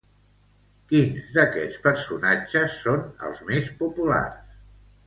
[0.93, 4.63] Quins d'aquests personatges són els més populars?